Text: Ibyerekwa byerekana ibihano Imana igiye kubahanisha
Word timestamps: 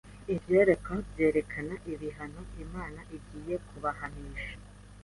Ibyerekwa 0.33 0.95
byerekana 1.07 1.75
ibihano 1.93 2.41
Imana 2.63 2.99
igiye 3.17 3.55
kubahanisha 3.67 4.53